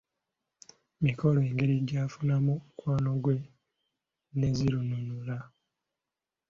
Mikolo 1.05 1.39
engeri 1.47 1.75
gy’afunamu 1.87 2.53
omukwano 2.57 3.11
gwe 3.23 3.37
ne 4.37 4.49
Zinunula. 4.57 5.37